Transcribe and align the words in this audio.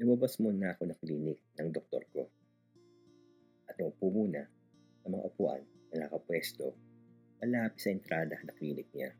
Lumabas 0.00 0.40
muna 0.40 0.72
ako 0.72 0.88
ng 0.88 0.98
klinik 1.04 1.44
ng 1.60 1.68
doktor 1.76 2.00
ko 2.08 2.24
at 3.68 3.76
umupo 3.76 4.08
muna 4.08 4.48
sa 5.04 5.12
mga 5.12 5.28
upuan 5.28 5.60
na 5.92 6.08
nakapwesto 6.08 6.72
malapit 7.36 7.84
sa 7.84 7.92
entrada 7.92 8.40
ng 8.40 8.56
klinik 8.56 8.88
niya. 8.96 9.12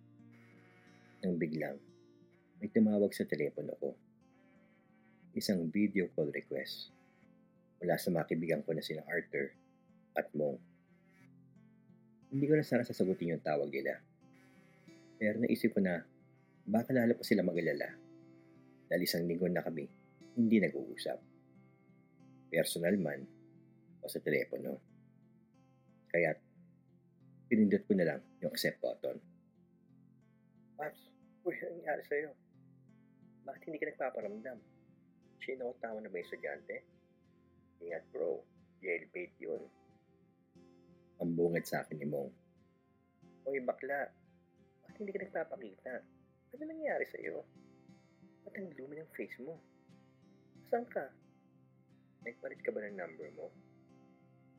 Nang 1.20 1.36
biglang, 1.36 1.76
may 2.56 2.72
tumawag 2.72 3.12
sa 3.12 3.28
telepono 3.28 3.76
ko. 3.76 3.92
Isang 5.36 5.68
video 5.68 6.08
call 6.16 6.32
request 6.32 6.96
mula 7.84 8.00
sa 8.00 8.08
mga 8.08 8.32
kaibigan 8.32 8.64
ko 8.64 8.72
na 8.72 8.80
sina 8.80 9.04
Arthur 9.04 9.52
at 10.16 10.32
Mong. 10.32 10.56
Hindi 12.32 12.44
ko 12.48 12.56
na 12.56 12.64
sana 12.64 12.88
sasagutin 12.88 13.36
yung 13.36 13.44
tawag 13.44 13.68
nila. 13.68 14.00
Pero 15.20 15.44
naisip 15.44 15.76
ko 15.76 15.84
na 15.84 16.00
baka 16.64 16.96
lalo 16.96 17.20
pa 17.20 17.24
sila 17.28 17.44
mag-alala 17.44 17.92
dahil 18.88 19.04
isang 19.04 19.28
linggo 19.28 19.44
na 19.44 19.60
kami 19.60 19.99
hindi 20.36 20.62
nag-uusap. 20.62 21.18
Personal 22.50 22.98
man 22.98 23.20
o 24.02 24.08
sa 24.10 24.22
telepono. 24.22 24.78
Kaya 26.10 26.34
pinindot 27.46 27.82
ko 27.86 27.94
na 27.94 28.06
lang 28.06 28.20
yung 28.42 28.50
accept 28.50 28.82
button. 28.82 29.18
Paps, 30.78 31.00
uy, 31.46 31.54
ano 31.66 31.78
nangyari 31.78 32.02
sa'yo? 32.06 32.30
Bakit 33.46 33.62
hindi 33.66 33.78
ka 33.78 33.86
nagpaparamdam? 33.90 34.58
Sino 35.42 35.74
tama 35.82 36.02
na 36.02 36.10
ba 36.10 36.18
yung 36.18 36.26
estudyante? 36.26 36.76
Ingat 37.80 38.04
bro, 38.12 38.42
jailbait 38.84 39.32
yun. 39.40 39.62
Ang 41.20 41.36
bungad 41.36 41.64
sa 41.64 41.84
akin 41.84 42.00
ni 42.00 42.06
Mong. 42.08 42.32
Uy, 43.48 43.60
bakla, 43.64 44.08
bakit 44.84 44.96
hindi 45.00 45.12
ka 45.12 45.20
nagpapakita? 45.26 45.92
Ano 46.54 46.62
nangyari 46.66 47.06
sa'yo? 47.08 47.44
Ba't 48.44 48.54
ang 48.56 48.72
gloomy 48.74 49.00
ng 49.00 49.12
face 49.14 49.36
mo? 49.44 49.60
Saan 50.70 50.86
ka? 50.86 51.02
Nagpalit 52.22 52.62
ka 52.62 52.70
ba 52.70 52.86
ng 52.86 52.94
number 52.94 53.26
mo? 53.34 53.50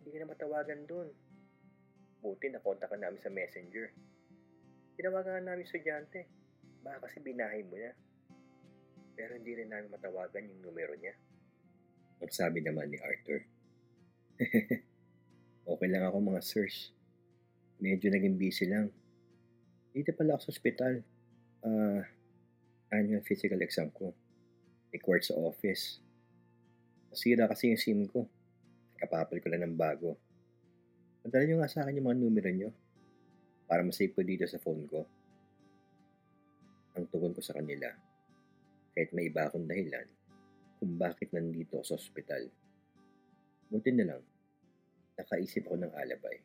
Hindi 0.03 0.11
ka 0.11 0.17
na 0.19 0.31
matawagan 0.35 0.83
dun. 0.83 1.07
Buti 2.19 2.51
nakonta 2.51 2.91
ka 2.91 2.99
namin 2.99 3.23
sa 3.23 3.31
messenger. 3.31 3.95
Tinawagan 4.99 5.47
namin 5.47 5.63
estudyante. 5.63 6.27
Baka 6.83 7.07
kasi 7.07 7.23
binahay 7.23 7.63
mo 7.63 7.79
na. 7.79 7.95
Pero 9.15 9.39
hindi 9.39 9.55
rin 9.55 9.71
namin 9.71 9.87
matawagan 9.87 10.51
yung 10.51 10.67
numero 10.67 10.91
niya. 10.99 11.15
Ang 12.19 12.33
sabi 12.35 12.59
naman 12.59 12.91
ni 12.91 12.99
Arthur. 12.99 13.47
okay 15.71 15.87
lang 15.87 16.03
ako 16.03 16.19
mga 16.19 16.43
sirs. 16.43 16.91
Medyo 17.79 18.11
naging 18.11 18.35
busy 18.35 18.67
lang. 18.67 18.91
Dito 19.95 20.11
pala 20.11 20.35
ako 20.35 20.51
sa 20.51 20.53
ospital. 20.59 20.93
Ah, 21.63 22.03
annual 22.91 23.23
physical 23.23 23.63
exam 23.63 23.87
ko. 23.95 24.11
Record 24.91 25.23
sa 25.23 25.39
office. 25.39 26.03
Nasira 27.07 27.47
kasi 27.47 27.71
yung 27.71 27.79
SIM 27.79 28.01
ko. 28.11 28.27
Kapapal 28.99 29.39
ko 29.39 29.47
lang 29.47 29.63
ng 29.63 29.79
bago. 29.79 30.19
Padala 31.23 31.47
nyo 31.47 31.63
nga 31.63 31.71
sa 31.71 31.87
akin 31.87 31.95
yung 31.95 32.07
mga 32.11 32.19
numero 32.19 32.51
nyo 32.51 32.69
para 33.71 33.87
masave 33.87 34.11
ko 34.11 34.19
dito 34.19 34.43
sa 34.51 34.59
phone 34.59 34.83
ko. 34.91 35.07
Ang 36.99 37.07
tugon 37.07 37.31
ko 37.31 37.39
sa 37.39 37.55
kanila, 37.55 37.87
kahit 38.91 39.15
may 39.15 39.31
iba 39.31 39.47
akong 39.47 39.63
dahilan 39.63 40.07
kung 40.83 40.99
bakit 40.99 41.31
nandito 41.31 41.79
ako 41.79 41.95
sa 41.95 41.95
ospital. 41.95 42.51
Buti 43.71 43.95
na 43.95 44.11
lang, 44.11 44.23
nakaisip 45.15 45.71
ako 45.71 45.87
ng 45.87 45.93
alabay. 45.95 46.35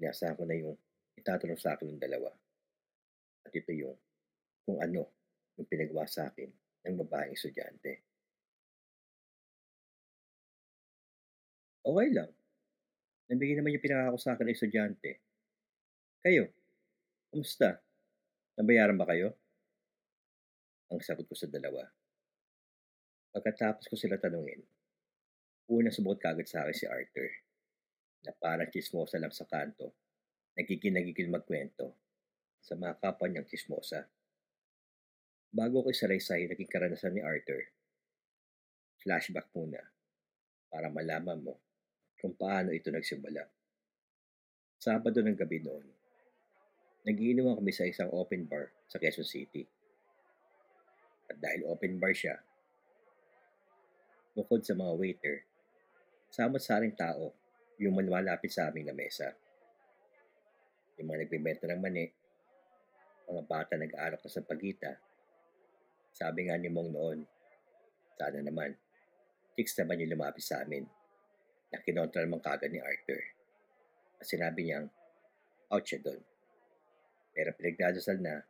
Inaasahan 0.00 0.40
ko 0.40 0.48
na 0.48 0.56
yung 0.56 0.72
itatanong 1.20 1.60
sa 1.60 1.76
akin 1.76 1.84
ng 1.84 2.00
dalawa. 2.00 2.32
At 3.44 3.52
ito 3.52 3.76
yung 3.76 3.92
kung 4.64 4.80
ano 4.80 5.04
yung 5.60 5.68
pinagawa 5.68 6.08
sa 6.08 6.32
akin 6.32 6.59
ng 6.86 6.96
babaeng 7.04 7.36
estudyante. 7.36 8.04
Okay 11.80 12.08
lang. 12.12 12.30
Nabigay 13.30 13.56
naman 13.56 13.72
yung 13.76 13.84
pinakako 13.84 14.18
sa 14.20 14.36
akin 14.36 14.50
ng 14.50 14.54
estudyante. 14.56 15.10
Kayo, 16.20 16.52
kumusta? 17.32 17.80
Nabayaran 18.60 19.00
ba 19.00 19.08
kayo? 19.08 19.32
Ang 20.92 21.00
sagot 21.00 21.24
ko 21.24 21.32
sa 21.38 21.48
dalawa. 21.48 21.86
Pagkatapos 23.30 23.86
ko 23.86 23.94
sila 23.94 24.18
tanungin, 24.18 24.60
unang 25.70 25.94
sumagot 25.94 26.18
kagad 26.18 26.50
sa 26.50 26.66
akin 26.66 26.74
si 26.74 26.84
Arthur 26.90 27.30
na 28.26 28.34
parang 28.36 28.68
chismosa 28.68 29.16
lang 29.16 29.32
sa 29.32 29.46
kanto, 29.46 29.94
nagkikinagigil 30.58 31.30
magkwento 31.30 31.94
sa 32.60 32.76
mga 32.76 32.98
kapwa 33.00 33.30
niyang 33.30 33.48
chismosa. 33.48 34.04
Bago 35.50 35.82
ko 35.82 35.90
isaraysay 35.90 36.46
naging 36.46 36.70
karanasan 36.70 37.10
ni 37.10 37.26
Arthur, 37.26 37.74
flashback 39.02 39.50
muna 39.50 39.82
para 40.70 40.86
malaman 40.86 41.42
mo 41.42 41.58
kung 42.22 42.38
paano 42.38 42.70
ito 42.70 42.94
nagsimula. 42.94 43.50
Sabado 44.78 45.18
ng 45.18 45.34
gabi 45.34 45.58
noon, 45.58 45.82
nagiinuman 47.02 47.58
kami 47.58 47.74
sa 47.74 47.82
isang 47.82 48.14
open 48.14 48.46
bar 48.46 48.70
sa 48.86 49.02
Quezon 49.02 49.26
City. 49.26 49.66
At 51.26 51.42
dahil 51.42 51.66
open 51.66 51.98
bar 51.98 52.14
siya, 52.14 52.38
bukod 54.38 54.62
sa 54.62 54.78
mga 54.78 54.92
waiter, 54.94 55.36
samot-saring 56.30 56.94
tao 56.94 57.34
yung 57.82 57.98
malapit 57.98 58.54
sa 58.54 58.70
aming 58.70 58.86
na 58.86 58.94
mesa. 58.94 59.34
Yung 60.94 61.10
mga 61.10 61.26
nagbibenta 61.26 61.66
ng 61.66 61.80
mani, 61.82 62.06
mga 63.26 63.42
bata 63.50 63.74
nag-aalok 63.74 64.22
na 64.22 64.30
sa 64.30 64.46
pagita. 64.46 65.09
Sabi 66.14 66.46
nga 66.46 66.58
ni 66.58 66.68
Mong 66.68 66.90
noon, 66.90 67.18
sana 68.20 68.44
naman, 68.44 68.76
chicks 69.56 69.76
naman 69.80 70.00
yung 70.04 70.12
lumapit 70.18 70.44
sa 70.44 70.60
amin 70.60 70.84
na 71.70 71.78
kinontra 71.80 72.26
naman 72.26 72.42
kagad 72.42 72.68
ni 72.68 72.82
Arthur. 72.82 73.22
At 74.20 74.26
sinabi 74.28 74.68
niyang, 74.68 74.86
out 75.70 75.84
siya 75.86 76.02
doon. 76.02 76.20
Pero 77.30 77.54
pinagdadasal 77.54 78.18
na, 78.20 78.42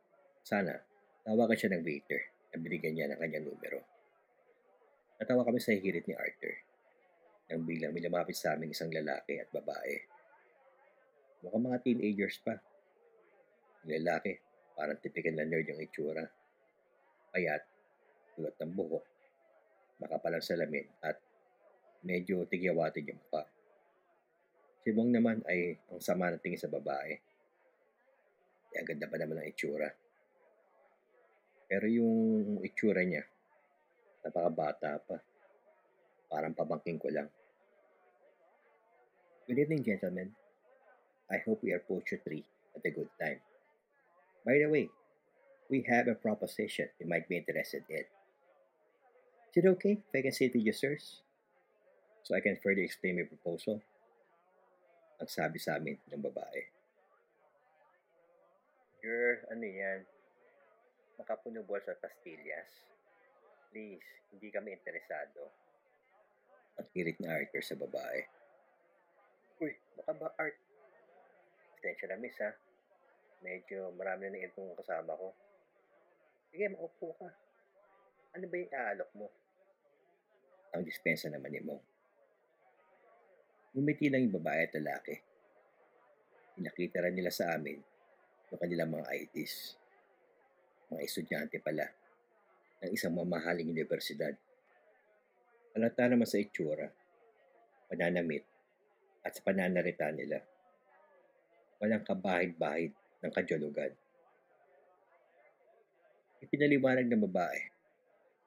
sana, 0.43 0.81
tawagan 1.23 1.59
siya 1.59 1.71
ng 1.77 1.85
waiter 1.85 2.23
na 2.51 2.57
binigyan 2.59 2.95
niya 2.97 3.07
ng 3.13 3.21
kanyang 3.21 3.47
numero. 3.47 3.81
Natawa 5.21 5.45
kami 5.45 5.61
sa 5.61 5.77
higirit 5.77 6.09
ni 6.09 6.17
Arthur 6.17 6.71
nang 7.51 7.67
biglang 7.67 7.91
may 7.91 8.07
lumapit 8.07 8.39
sa 8.39 8.55
aming 8.55 8.71
isang 8.71 8.95
lalaki 8.95 9.43
at 9.43 9.51
babae. 9.51 9.99
Mukhang 11.43 11.67
mga 11.67 11.83
teenagers 11.83 12.39
pa. 12.47 12.55
Yung 13.83 13.91
lalaki, 14.01 14.39
parang 14.79 15.03
tipikan 15.03 15.35
na 15.35 15.43
nerd 15.43 15.67
yung 15.67 15.83
itsura. 15.83 16.23
Payat, 17.31 17.63
tulad 18.35 18.55
ng 18.59 18.73
buhok, 18.75 19.05
makapalang 20.03 20.43
salamin 20.43 20.87
at 21.05 21.19
medyo 22.03 22.43
tigyawatin 22.49 23.13
yung 23.13 23.21
mukha. 23.21 23.45
Si 24.81 24.91
Mong 24.97 25.13
naman 25.13 25.39
ay 25.45 25.77
ang 25.93 26.01
sama 26.01 26.33
ng 26.33 26.41
tingin 26.41 26.59
sa 26.59 26.73
babae. 26.73 27.13
Kaya 28.73 28.83
ganda 28.83 29.07
pa 29.07 29.17
naman 29.21 29.39
ang 29.39 29.49
itsura. 29.51 29.91
Pero 31.71 31.87
yung 31.87 32.59
itsura 32.65 33.05
niya, 33.05 33.23
napakabata 34.25 34.99
pa. 35.05 35.21
Parang 36.27 36.57
pabangking 36.57 36.99
ko 36.99 37.13
lang. 37.13 37.29
Good 39.47 39.67
evening, 39.67 39.83
gentlemen. 39.87 40.31
I 41.31 41.39
hope 41.47 41.63
we 41.63 41.71
are 41.71 41.83
both 41.87 42.07
three 42.07 42.43
at 42.75 42.83
a 42.83 42.91
good 42.91 43.11
time. 43.19 43.39
By 44.43 44.59
the 44.59 44.71
way, 44.71 44.91
we 45.71 45.87
have 45.87 46.11
a 46.11 46.19
proposition 46.19 46.91
you 46.99 47.07
might 47.07 47.31
be 47.31 47.39
interested 47.39 47.87
in. 47.89 48.03
Is 49.55 49.55
it 49.55 49.67
okay 49.79 50.03
if 50.03 50.13
I 50.15 50.23
can 50.23 50.35
sit 50.35 50.53
with 50.55 50.67
you, 50.67 50.75
sirs? 50.75 51.23
So 52.27 52.35
I 52.35 52.43
can 52.43 52.59
further 52.59 52.83
explain 52.83 53.23
my 53.23 53.27
proposal? 53.31 53.79
Ang 55.23 55.31
sabi 55.31 55.63
sa 55.63 55.79
amin 55.79 55.95
ng 56.11 56.23
babae. 56.27 56.63
You're, 59.01 59.47
ano 59.49 59.65
yan, 59.65 60.01
makapunubol 61.23 61.79
sa 61.87 61.95
pastillas. 61.97 62.69
Please, 63.71 64.05
hindi 64.35 64.51
kami 64.51 64.75
interesado. 64.75 65.55
Ang 66.83 66.87
kirit 66.91 67.17
ni 67.23 67.31
Arthur 67.31 67.63
sa 67.63 67.79
babae. 67.79 68.27
Uy, 69.63 69.73
baka 69.95 70.13
ba 70.19 70.29
Art? 70.35 70.59
Attention 71.79 72.11
na 72.11 72.19
miss 72.19 72.37
ha. 72.43 72.53
Medyo 73.41 73.95
marami 73.97 74.29
na 74.29 74.45
itong 74.45 74.77
kasama 74.77 75.17
ko. 75.17 75.33
Sige, 76.51 76.67
maupo 76.67 77.15
ka. 77.15 77.31
Ano 78.35 78.45
ba 78.51 78.57
yung 78.59 78.75
aalok 78.75 79.11
mo? 79.15 79.27
Ang 80.75 80.83
dispensa 80.87 81.31
naman 81.31 81.51
ni 81.51 81.63
Mong. 81.63 81.83
Ngumiti 83.75 84.11
lang 84.11 84.27
yung 84.27 84.35
babae 84.39 84.67
at 84.67 84.75
lalaki. 84.75 85.15
Pinakita 86.59 87.07
rin 87.07 87.15
nila 87.15 87.31
sa 87.31 87.55
amin 87.55 87.79
yung 88.51 88.59
kanilang 88.59 88.91
mga 88.91 89.07
IDs. 89.15 89.79
Mga 90.91 91.01
estudyante 91.07 91.57
pala 91.63 91.87
ng 92.83 92.91
isang 92.91 93.15
mamahaling 93.15 93.71
universidad. 93.71 94.35
Halata 95.71 96.11
naman 96.11 96.27
sa 96.27 96.43
itsura, 96.43 96.91
pananamit, 97.87 98.43
at 99.23 99.39
sa 99.39 99.43
pananarita 99.47 100.11
nila. 100.11 100.43
Walang 101.79 102.03
kabahid-bahid 102.03 102.91
ng 103.23 103.31
kadyolugan. 103.31 103.95
Ipinaliwanag 106.41 107.05
ng 107.05 107.25
babae 107.29 107.61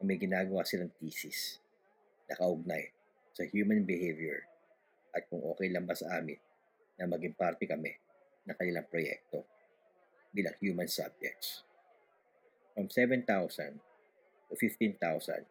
na 0.01 0.03
may 0.09 0.17
ginagawa 0.17 0.65
silang 0.65 0.89
thesis 0.97 1.61
na 2.25 2.33
kaugnay 2.33 2.89
sa 3.37 3.45
human 3.45 3.85
behavior 3.85 4.41
at 5.13 5.29
kung 5.29 5.45
okay 5.45 5.69
lang 5.69 5.85
ba 5.85 5.93
sa 5.93 6.17
amin 6.17 6.41
na 6.97 7.05
maging 7.05 7.37
parte 7.37 7.69
kami 7.69 7.93
ng 8.49 8.55
kanilang 8.57 8.89
proyekto 8.89 9.45
bilang 10.33 10.57
human 10.57 10.89
subjects. 10.89 11.61
From 12.73 12.89
7,000 12.89 13.77
to 14.49 14.53
15,000 14.57 15.45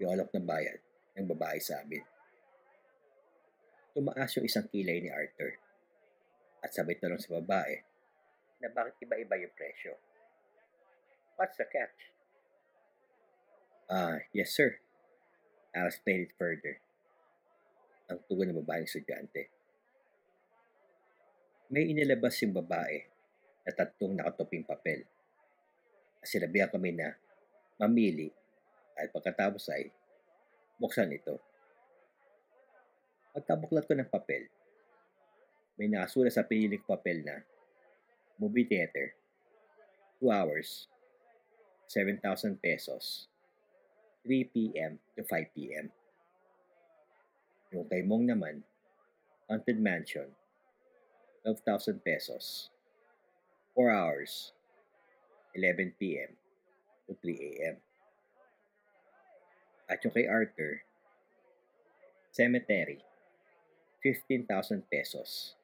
yung 0.00 0.10
alok 0.16 0.32
na 0.32 0.40
bayad 0.40 0.80
ng 1.20 1.28
babae 1.36 1.60
sa 1.60 1.84
amin. 1.84 2.00
Tumaas 3.92 4.32
yung 4.40 4.48
isang 4.48 4.66
kilay 4.72 5.04
ni 5.04 5.12
Arthur 5.12 5.60
at 6.64 6.72
sabay 6.72 6.96
tanong 6.96 7.20
sa 7.20 7.36
babae 7.36 7.84
na 8.64 8.72
bakit 8.72 8.96
iba-iba 9.04 9.36
yung 9.36 9.52
presyo. 9.52 10.00
What's 11.34 11.58
the 11.58 11.66
catch? 11.66 12.14
Ah, 13.90 14.16
uh, 14.16 14.16
yes 14.30 14.54
sir. 14.54 14.78
I'll 15.74 15.90
explain 15.90 16.30
it 16.30 16.32
further. 16.38 16.78
Ang 18.06 18.22
tugon 18.30 18.54
ng 18.54 18.58
babaeng 18.62 18.86
estudyante. 18.86 19.50
May 21.74 21.90
inilabas 21.90 22.38
yung 22.46 22.54
babae 22.54 23.02
na 23.66 23.72
tatlong 23.74 24.14
nakatuping 24.14 24.62
papel. 24.62 25.02
Sinabihan 26.22 26.70
kami 26.70 26.94
na 26.94 27.18
mamili 27.82 28.30
at 28.94 29.10
pagkatapos 29.10 29.66
ay 29.74 29.90
buksan 30.78 31.10
ito. 31.10 31.42
Pagkabuklat 33.34 33.90
ko 33.90 33.98
ng 33.98 34.06
papel, 34.06 34.46
may 35.74 35.90
nakasulat 35.90 36.30
sa 36.30 36.46
piniling 36.46 36.86
papel 36.86 37.26
na 37.26 37.42
movie 38.38 38.70
theater, 38.70 39.18
2 40.22 40.30
hours, 40.30 40.86
7,000 41.94 42.58
pesos, 42.58 43.30
3 44.26 44.50
p.m. 44.50 44.98
to 45.14 45.22
5 45.22 45.46
p.m. 45.54 45.94
Yung 47.70 47.86
kay 47.86 48.02
Mong 48.02 48.26
naman, 48.34 48.66
Haunted 49.46 49.78
Mansion, 49.78 50.26
12,000 51.46 52.02
pesos, 52.02 52.74
4 53.78 53.94
hours, 53.94 54.50
11 55.54 55.94
p.m. 55.94 56.34
to 57.06 57.14
3 57.22 57.62
a.m. 57.62 57.76
At 59.86 60.02
yung 60.02 60.18
kay 60.18 60.26
Arthur, 60.26 60.82
Cemetery, 62.34 63.06
15,000 64.02 64.82
pesos, 64.90 65.54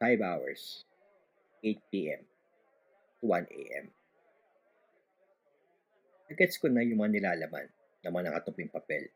5 0.00 0.24
hours, 0.24 0.88
8 1.60 1.76
p.m. 1.92 2.24
to 3.20 3.28
1 3.28 3.52
a.m. 3.52 3.92
Nagets 6.28 6.60
ko 6.60 6.68
na 6.68 6.84
yung 6.84 7.00
mga 7.00 7.16
nilalaman 7.16 7.66
ng 8.04 8.12
mga 8.12 8.26
nakatuping 8.28 8.68
papel. 8.68 9.08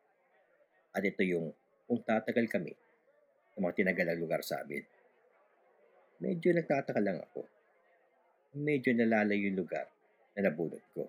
At 0.96 1.04
ito 1.04 1.20
yung 1.24 1.52
kung 1.84 2.00
tatagal 2.00 2.48
kami 2.48 2.72
sa 3.52 3.60
mga 3.60 3.76
tinagalang 3.76 4.20
lugar 4.20 4.40
sa 4.40 4.64
amin. 4.64 4.80
Medyo 6.24 6.56
nagtataka 6.56 7.00
lang 7.04 7.20
ako. 7.20 7.44
Medyo 8.56 8.96
nalalayo 8.96 9.52
yung 9.52 9.60
lugar 9.60 9.88
na 10.32 10.48
nabulot 10.48 10.80
ko. 10.96 11.08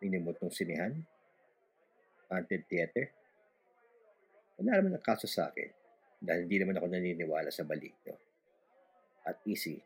Minimot 0.00 0.40
ng 0.40 0.52
sinihan, 0.52 0.92
haunted 2.32 2.64
theater. 2.68 3.12
Wala 4.56 4.80
naman 4.80 4.96
ang 4.96 5.04
kaso 5.04 5.28
sa 5.28 5.52
akin 5.52 5.68
dahil 6.16 6.48
hindi 6.48 6.56
naman 6.64 6.80
ako 6.80 6.86
naniniwala 6.88 7.52
sa 7.52 7.68
balik 7.68 7.92
nyo. 8.08 8.16
At 9.28 9.44
easy, 9.44 9.76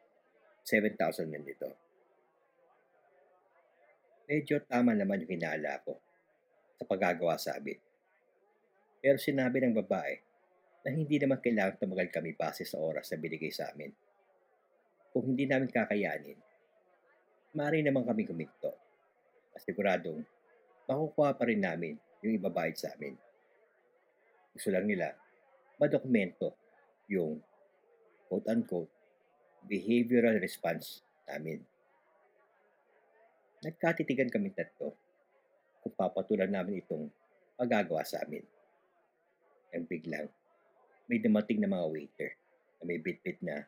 7,000 0.63 1.27
man 1.27 1.43
dito. 1.43 1.90
Medyo 4.31 4.63
tama 4.63 4.95
naman 4.95 5.27
yung 5.27 5.35
hinala 5.35 5.83
ko 5.83 5.99
sa 6.79 6.87
paggagawa 6.87 7.35
sa 7.35 7.59
amin. 7.59 7.75
Pero 9.03 9.19
sinabi 9.19 9.59
ng 9.59 9.75
babae 9.83 10.23
na 10.87 10.95
hindi 10.95 11.19
naman 11.19 11.43
kailangan 11.43 11.83
tumagal 11.83 12.15
kami 12.15 12.39
base 12.39 12.63
sa 12.63 12.79
oras 12.79 13.11
na 13.11 13.19
binigay 13.19 13.51
sa 13.51 13.75
amin. 13.75 13.91
Kung 15.11 15.35
hindi 15.35 15.51
namin 15.51 15.67
kakayanin, 15.67 16.39
maaari 17.59 17.83
naman 17.83 18.07
kami 18.07 18.23
kuminto. 18.23 18.71
Siguradong 19.59 20.23
makukuha 20.87 21.35
pa 21.35 21.51
rin 21.51 21.67
namin 21.67 21.99
yung 22.23 22.39
ibabayad 22.39 22.79
sa 22.79 22.95
amin. 22.95 23.19
Gusto 24.55 24.71
lang 24.71 24.87
nila 24.87 25.11
madokumento 25.83 26.55
yung 27.11 27.43
quote-unquote 28.31 28.95
behavioral 29.67 30.39
response 30.39 31.03
namin. 31.27 31.67
Nagkatitigan 33.61 34.33
kami 34.33 34.57
tatlo 34.57 34.97
kung 35.85 35.93
papatulan 35.93 36.49
namin 36.49 36.81
itong 36.81 37.13
pagagawa 37.61 38.01
sa 38.09 38.25
amin. 38.25 38.41
Ang 39.77 39.85
biglang, 39.85 40.33
may 41.05 41.21
dumating 41.21 41.61
na 41.61 41.69
mga 41.69 41.87
waiter 41.93 42.31
na 42.81 42.83
may 42.89 42.97
bitbit 42.97 43.37
na 43.45 43.61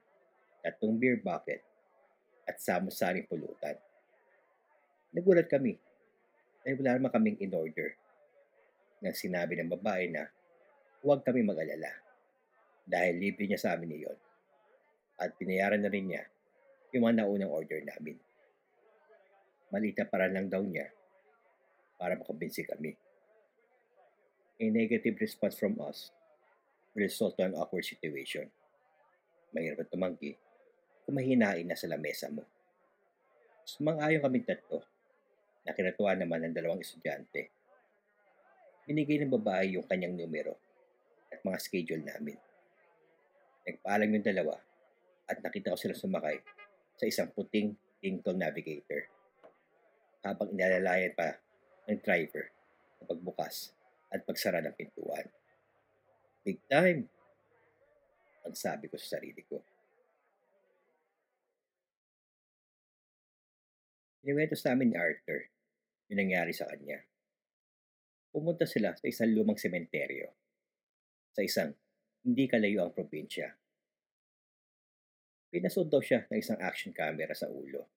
tatlong 0.64 0.96
beer 0.96 1.20
bucket 1.20 1.60
at 2.48 2.56
samusaring 2.56 3.28
pulutan. 3.28 3.76
Nagulat 5.12 5.52
kami 5.52 5.76
dahil 6.64 6.80
wala 6.80 6.96
naman 6.96 7.12
kaming 7.12 7.38
in-order 7.44 7.92
nang 9.04 9.12
sinabi 9.12 9.60
ng 9.60 9.68
babae 9.76 10.08
na 10.08 10.24
huwag 11.04 11.20
kami 11.20 11.44
mag-alala 11.44 11.92
dahil 12.88 13.20
libre 13.20 13.44
niya 13.44 13.60
sa 13.60 13.76
amin 13.76 13.92
iyon 14.00 14.18
at 15.20 15.36
pinayaran 15.36 15.84
na 15.84 15.92
rin 15.92 16.08
niya 16.08 16.24
yung 16.96 17.04
mga 17.04 17.20
naunang 17.20 17.52
order 17.52 17.84
namin. 17.84 18.16
Malita 19.72 20.04
para 20.04 20.28
lang 20.28 20.52
daw 20.52 20.60
niya 20.60 20.92
para 21.96 22.12
makabinsig 22.12 22.68
kami. 22.68 22.92
A 24.60 24.68
negative 24.68 25.16
response 25.16 25.56
from 25.56 25.80
us 25.80 26.12
will 26.92 27.08
result 27.08 27.40
to 27.40 27.48
an 27.48 27.56
awkward 27.56 27.80
situation. 27.80 28.52
Mahirap 29.56 29.86
at 29.86 29.88
tumanggi 29.88 30.36
kung 31.08 31.16
mahinain 31.16 31.64
na 31.64 31.72
sa 31.72 31.88
lamesa 31.88 32.28
mo. 32.28 32.44
Sumang-ayon 33.64 34.20
kami 34.20 34.44
tatlo 34.44 34.84
na 35.64 35.72
kinatuwa 35.72 36.20
naman 36.20 36.44
ng 36.44 36.52
dalawang 36.52 36.84
estudyante. 36.84 37.48
Binigay 38.84 39.24
ng 39.24 39.32
babae 39.32 39.80
yung 39.80 39.88
kanyang 39.88 40.20
numero 40.20 40.52
at 41.32 41.40
mga 41.40 41.58
schedule 41.62 42.04
namin. 42.04 42.36
Nagpaalam 43.64 44.10
yung 44.10 44.26
dalawa 44.26 44.60
at 45.30 45.40
nakita 45.40 45.72
ko 45.72 45.78
sila 45.80 45.96
sumakay 45.96 46.44
sa 46.98 47.08
isang 47.08 47.32
puting 47.32 47.72
Lincoln 48.04 48.42
Navigator 48.42 49.21
habang 50.22 50.54
inalalayan 50.54 51.14
pa 51.18 51.38
ng 51.90 51.98
driver 51.98 52.50
sa 52.98 53.04
pagbukas 53.10 53.74
at 54.14 54.22
pagsara 54.22 54.62
ng 54.62 54.74
pintuan. 54.78 55.26
Big 56.46 56.62
time! 56.70 57.10
Ang 58.42 58.54
sabi 58.58 58.90
ko 58.90 58.98
sa 58.98 59.18
sarili 59.18 59.42
ko. 59.46 59.62
Iniwento 64.22 64.54
sa 64.54 64.74
amin 64.74 64.94
ni 64.94 64.96
Arthur 64.98 65.50
yung 66.10 66.22
nangyari 66.22 66.54
sa 66.54 66.66
kanya. 66.70 67.02
Pumunta 68.30 68.66
sila 68.66 68.94
sa 68.94 69.06
isang 69.10 69.34
lumang 69.34 69.58
sementeryo 69.58 70.30
sa 71.32 71.42
isang 71.42 71.72
hindi 72.22 72.44
kalayo 72.46 72.86
ang 72.86 72.94
probinsya. 72.94 73.50
Pinasod 75.52 75.90
daw 75.90 76.00
siya 76.00 76.24
ng 76.30 76.38
isang 76.38 76.60
action 76.62 76.94
camera 76.94 77.34
sa 77.34 77.50
ulo 77.50 77.88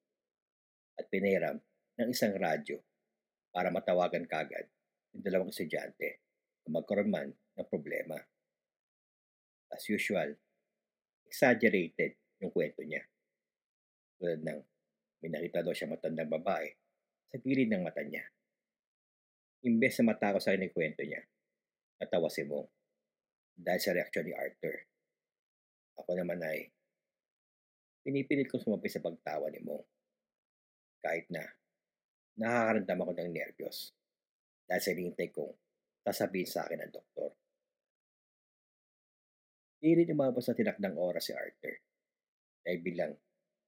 at 0.98 1.08
pinahiram 1.12 1.60
ng 1.96 2.10
isang 2.12 2.36
radyo 2.36 2.80
para 3.56 3.72
matawagan 3.72 4.28
kagad 4.28 4.68
ng 5.16 5.24
dalawang 5.24 5.52
estudyante 5.52 6.20
kung 6.64 6.76
magkaroon 6.76 7.08
man 7.08 7.30
ng 7.32 7.68
problema. 7.72 8.20
As 9.72 9.88
usual, 9.88 10.36
exaggerated 11.28 12.20
yung 12.44 12.52
kwento 12.52 12.84
niya. 12.84 13.04
Tulad 14.20 14.44
ng 14.44 14.60
may 15.24 15.30
nakita 15.32 15.64
daw 15.64 15.72
siya 15.72 15.90
matandang 15.90 16.30
babae 16.30 16.68
sa 17.32 17.40
gilid 17.40 17.72
ng 17.72 17.82
mata 17.82 18.04
niya. 18.04 18.24
Imbes 19.66 19.98
na 19.98 20.14
matako 20.14 20.38
sa 20.38 20.54
akin 20.54 20.70
kwento 20.70 21.02
niya, 21.02 21.24
natawa 21.98 22.30
si 22.30 22.46
Mo 22.46 22.70
dahil 23.56 23.82
sa 23.82 23.96
reaksyon 23.96 24.28
ni 24.30 24.34
Arthur. 24.36 24.78
Ako 25.96 26.12
naman 26.14 26.44
ay 26.44 26.70
pinipilit 28.04 28.52
kong 28.52 28.62
sumabi 28.62 28.92
sa 28.92 29.02
pagtawa 29.02 29.48
ni 29.50 29.64
Mo. 29.64 29.82
Kahit 31.02 31.32
na 31.32 31.42
nakakaramdam 32.36 33.00
ako 33.00 33.12
ng 33.16 33.32
nervyos 33.32 33.96
dahil 34.68 34.82
sa 34.84 34.92
hinihintay 34.92 35.30
kong 35.32 35.54
sasabihin 36.04 36.50
sa 36.50 36.68
akin 36.68 36.84
ng 36.84 36.92
doktor. 36.92 37.32
Di 39.80 39.94
rin 39.94 40.12
umabot 40.12 40.42
sa 40.42 40.58
tinakdang 40.58 40.98
oras 40.98 41.30
si 41.30 41.34
Arthur. 41.34 41.76
Dahil 42.66 42.80
bilang 42.82 43.14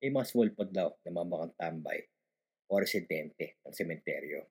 may 0.02 0.10
mga 0.14 0.30
swolpod 0.30 0.70
daw 0.70 0.90
na 1.06 1.12
mamakang 1.14 1.54
tambay 1.58 2.02
o 2.70 2.78
residente 2.78 3.62
ng 3.66 3.74
sementeryo. 3.74 4.42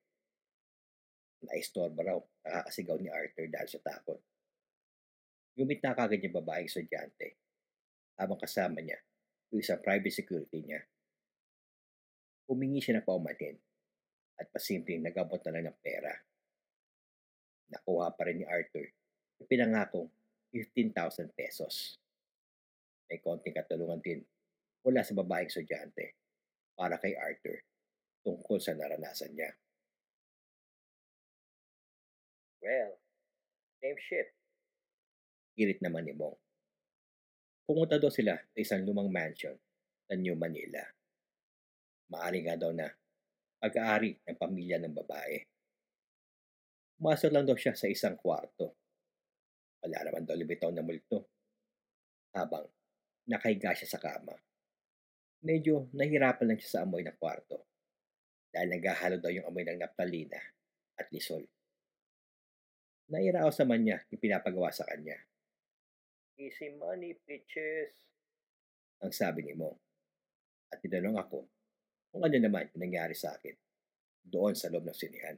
Naistorba 1.47 2.03
raw, 2.03 2.19
nakakasigaw 2.19 2.97
ni 2.99 3.11
Arthur 3.13 3.47
dahil 3.53 3.69
sa 3.69 3.83
takot. 3.83 4.19
Gumit 5.57 5.81
na 5.85 5.95
kagad 5.95 6.23
yung 6.25 6.37
babaeng 6.43 6.69
estudyante 6.69 7.37
habang 8.17 8.41
kasama 8.41 8.81
niya 8.81 8.99
yung 9.53 9.63
isang 9.63 9.81
private 9.81 10.15
security 10.15 10.65
niya. 10.65 10.81
Humingi 12.47 12.83
siya 12.83 13.01
ng 13.01 13.07
paumatin 13.07 13.57
at 14.37 14.47
pasimpleng 14.53 15.05
nagabot 15.05 15.41
na 15.45 15.53
lang 15.53 15.65
ng 15.73 15.79
pera. 15.81 16.13
Nakuha 17.73 18.13
pa 18.15 18.23
rin 18.29 18.45
ni 18.45 18.47
Arthur 18.47 18.87
yung 19.41 19.49
pinangakong 19.49 20.09
15,000 20.53 21.33
pesos. 21.37 22.01
May 23.11 23.21
konting 23.21 23.55
katulungan 23.55 24.01
din 24.01 24.21
mula 24.87 25.03
sa 25.03 25.17
babaeng 25.17 25.51
estudyante 25.51 26.17
para 26.79 27.01
kay 27.01 27.17
Arthur 27.17 27.63
tungkol 28.23 28.59
sa 28.59 28.75
naranasan 28.75 29.35
niya. 29.35 29.51
Well, 32.63 32.99
same 33.79 34.01
shit. 34.03 34.29
Irit 35.57 35.79
naman 35.81 36.05
ni 36.05 36.13
Mong. 36.13 36.35
Pumunta 37.67 37.99
daw 37.99 38.11
sila 38.11 38.35
sa 38.35 38.59
isang 38.59 38.83
lumang 38.87 39.11
mansion 39.11 39.55
sa 40.07 40.15
New 40.15 40.35
Manila. 40.39 40.83
Maari 42.11 42.47
nga 42.47 42.55
daw 42.55 42.71
na 42.71 42.87
pag-aari 43.61 44.21
ng 44.23 44.37
pamilya 44.37 44.77
ng 44.81 44.95
babae. 44.95 45.37
Pumasok 46.97 47.31
lang 47.33 47.45
daw 47.45 47.57
siya 47.57 47.77
sa 47.77 47.89
isang 47.89 48.17
kwarto. 48.17 48.77
Wala 49.85 49.99
naman 50.09 50.25
daw 50.25 50.37
libitaw 50.37 50.73
na 50.73 50.81
multo. 50.81 51.29
Habang 52.33 52.65
nakahiga 53.29 53.77
siya 53.77 53.97
sa 53.97 54.01
kama. 54.01 54.33
Medyo 55.45 55.93
nahirapan 55.93 56.53
lang 56.53 56.59
siya 56.61 56.81
sa 56.81 56.83
amoy 56.89 57.05
ng 57.05 57.17
kwarto. 57.21 57.69
Dahil 58.49 58.73
naghahalo 58.73 59.21
daw 59.21 59.29
yung 59.29 59.47
amoy 59.49 59.65
ng 59.69 59.81
naptalina 59.81 60.41
at 60.97 61.07
lisol. 61.13 61.45
Nairaos 63.13 63.61
naman 63.61 63.85
niya 63.85 63.99
yung 64.09 64.23
pinapagawa 64.23 64.73
sa 64.73 64.89
kanya. 64.89 65.21
Easy 66.41 66.73
money, 66.81 67.17
bitches. 67.25 67.93
Ang 69.05 69.13
sabi 69.13 69.45
ni 69.45 69.53
Mo. 69.53 69.77
At 70.73 70.81
tinanong 70.81 71.21
ako 71.21 71.56
kung 72.17 72.25
ano 72.33 72.41
naman 72.41 72.73
yung 72.73 72.89
nangyari 72.89 73.13
sa 73.13 73.37
akin 73.37 73.53
doon 74.25 74.57
sa 74.57 74.73
loob 74.73 74.89
ng 74.89 74.97
sinihan. 74.97 75.37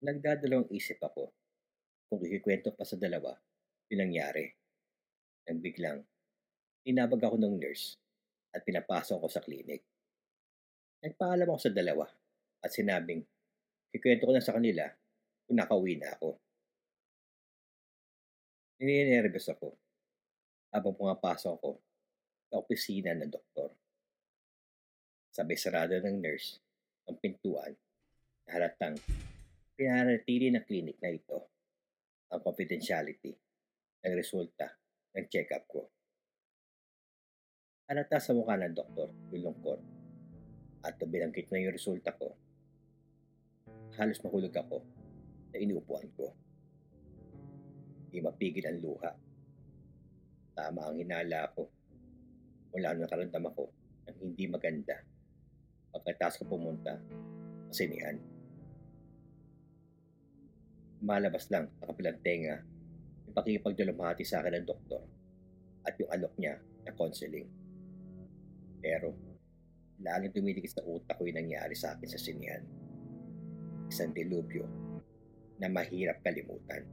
Nagdadalawang 0.00 0.72
isip 0.72 0.96
ako 1.04 1.28
kung 2.08 2.24
ikikwento 2.24 2.72
pa 2.72 2.88
sa 2.88 2.96
dalawa 2.96 3.36
yung 3.92 4.08
nangyari. 4.08 4.48
Nang 5.44 5.60
biglang, 5.60 6.00
tinabag 6.80 7.20
ako 7.20 7.36
ng 7.36 7.60
nurse 7.60 8.00
at 8.56 8.64
pinapasok 8.64 9.20
ako 9.20 9.28
sa 9.28 9.44
klinik. 9.44 9.84
Nagpaalam 11.04 11.52
ako 11.52 11.68
sa 11.68 11.72
dalawa 11.76 12.08
at 12.64 12.72
sinabing, 12.72 13.20
ikwento 13.92 14.24
ko 14.24 14.32
na 14.32 14.40
sa 14.40 14.56
kanila 14.56 14.88
kung 15.44 15.60
nakauwi 15.60 16.00
na 16.00 16.16
ako. 16.16 16.40
Nininervous 18.80 19.52
ako 19.52 19.76
habang 20.72 20.96
pumapasok 20.96 21.60
ako 21.60 21.76
sa 22.48 22.56
opisina 22.56 23.12
ng 23.12 23.28
doktor. 23.28 23.68
Sabay 25.30 25.54
sarado 25.54 25.94
ng 25.94 26.18
nurse 26.18 26.58
ang 27.06 27.14
pintuan 27.22 27.70
na 28.42 28.50
halatang 28.50 28.98
pinanatili 29.78 30.50
ng 30.50 30.66
clinic 30.66 30.98
na 30.98 31.14
ito 31.14 31.38
ang 32.34 32.42
confidentiality 32.42 33.30
ng 34.02 34.14
resulta 34.18 34.66
ng 35.14 35.26
check-up 35.30 35.70
ko. 35.70 35.86
Halata 37.86 38.18
sa 38.18 38.34
mukha 38.34 38.58
ng 38.58 38.74
doktor 38.74 39.14
yung 39.30 39.54
lungkot 39.54 39.80
at 40.82 40.98
binanggit 40.98 41.46
na 41.46 41.62
yung 41.62 41.78
resulta 41.78 42.10
ko. 42.10 42.34
Halos 44.02 44.18
mahulog 44.26 44.54
ako 44.54 44.82
sa 45.54 45.56
inuupuan 45.62 46.10
ko. 46.18 46.34
Di 48.10 48.18
mapigil 48.18 48.66
ang 48.66 48.82
luha. 48.82 49.14
Tama 50.58 50.90
ang 50.90 50.98
hinala 50.98 51.54
ko 51.54 51.70
mula 52.74 52.98
nung 52.98 53.06
nakaramdam 53.06 53.46
ako 53.46 53.64
ng 54.10 54.16
hindi 54.18 54.50
maganda 54.50 54.98
pagkatapos 55.90 56.42
ko 56.42 56.44
pumunta 56.46 56.98
sa 57.70 57.74
sinihan. 57.74 58.16
Malabas 61.00 61.48
lang 61.48 61.70
sa 61.80 61.88
kapilang 61.90 62.20
tenga 62.20 62.60
yung 63.30 63.34
pakikipagdulumhati 63.34 64.26
sa 64.26 64.42
akin 64.42 64.60
ng 64.60 64.66
doktor 64.66 65.02
at 65.86 65.94
yung 65.96 66.10
alok 66.12 66.34
niya 66.36 66.58
na 66.84 66.92
counseling. 66.92 67.48
Pero, 68.80 69.14
lalong 70.00 70.32
dumidikit 70.32 70.80
sa 70.80 70.84
utak 70.84 71.16
ko 71.16 71.28
yung 71.28 71.40
nangyari 71.40 71.76
sa 71.76 71.94
akin 71.94 72.08
sa 72.08 72.20
sinihan. 72.20 72.64
Isang 73.86 74.12
dilubyo 74.12 74.64
na 75.60 75.68
mahirap 75.68 76.20
kalimutan. 76.24 76.84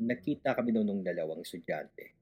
Nagkita 0.00 0.56
kami 0.56 0.72
noon 0.72 0.96
ng 0.96 1.04
dalawang 1.04 1.44
estudyante. 1.44 2.16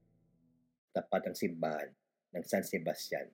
Tapat 0.91 1.31
ang 1.31 1.37
simbahan 1.39 1.87
ng 2.35 2.43
San 2.43 2.59
Sebastian. 2.59 3.31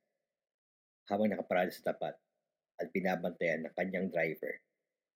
Habang 1.10 1.34
nakaparada 1.34 1.74
sa 1.74 1.90
tapat 1.90 2.14
at 2.78 2.88
binabantayan 2.94 3.66
ng 3.66 3.74
kanyang 3.74 4.06
driver 4.14 4.62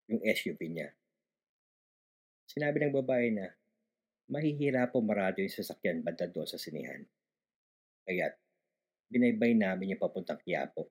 yung 0.09 0.25
SUV 0.25 0.73
niya. 0.73 0.89
Sinabi 2.49 2.81
ng 2.81 2.95
babae 2.97 3.29
na 3.29 3.53
mahihira 4.33 4.89
po 4.89 4.97
marado 5.05 5.45
yung 5.45 5.53
sasakyan 5.53 6.01
banda 6.01 6.25
doon 6.25 6.49
sa 6.49 6.57
sinihan. 6.57 7.05
Kaya't 8.09 8.33
binaybay 9.13 9.53
namin 9.53 9.93
yung 9.93 10.01
papuntang 10.01 10.41
Quiapo. 10.41 10.89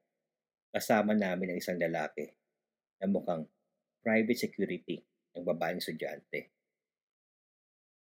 Kasama 0.71 1.11
namin 1.11 1.55
ang 1.55 1.59
isang 1.59 1.79
lalaki 1.79 2.31
na 3.03 3.11
mukhang 3.11 3.51
private 3.99 4.39
security 4.39 5.03
ng 5.35 5.43
babaeng 5.43 5.83
estudyante. 5.83 6.58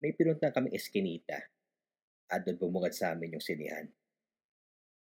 May 0.03 0.11
pinuntan 0.15 0.51
kami 0.51 0.75
eskinita 0.75 1.39
at 2.31 2.41
doon 2.43 2.57
bumungad 2.57 2.91
sa 2.91 3.13
amin 3.13 3.37
yung 3.37 3.45
sinihan. 3.45 3.87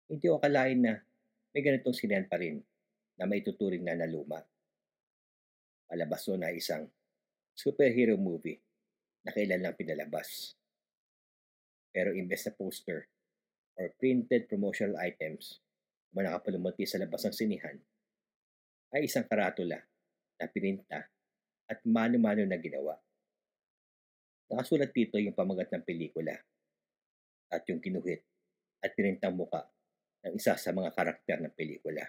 Hindi 0.07 0.27
ko 0.27 0.39
akalain 0.39 0.81
na 0.83 0.95
may 1.55 1.63
ganitong 1.65 1.97
sinihan 1.97 2.29
pa 2.29 2.39
rin 2.39 2.61
na 3.17 3.25
may 3.25 3.41
tuturing 3.41 3.83
na 3.83 3.97
naluma. 3.97 4.45
Palabas 5.87 6.29
na 6.37 6.53
isang 6.53 6.85
superhero 7.57 8.21
movie 8.21 8.61
na 9.25 9.33
kailan 9.33 9.65
lang 9.65 9.79
pinalabas. 9.79 10.55
Pero 11.91 12.13
imbes 12.13 12.45
na 12.45 12.53
poster 12.53 13.09
or 13.81 13.89
printed 13.97 14.47
promotional 14.47 15.01
items 15.01 15.65
na 16.13 16.29
nakapalumuti 16.29 16.85
sa 16.85 17.01
labas 17.01 17.25
ng 17.25 17.35
sinihan, 17.37 17.77
ay 18.93 19.09
isang 19.09 19.29
karatula 19.29 19.81
na 20.37 20.47
pininta 20.49 21.09
at 21.69 21.79
mano-mano 21.85 22.45
na 22.45 22.57
ginawa. 22.61 22.97
Nakasulat 24.47 24.95
dito 24.95 25.19
yung 25.19 25.35
pamagat 25.35 25.75
ng 25.75 25.83
pelikula 25.83 26.39
at 27.51 27.63
yung 27.67 27.83
kinuhit 27.83 28.23
at 28.79 28.95
pinintang 28.95 29.35
muka 29.35 29.67
ng 30.23 30.39
isa 30.39 30.55
sa 30.55 30.71
mga 30.71 30.95
karakter 30.95 31.43
ng 31.43 31.55
pelikula. 31.55 32.07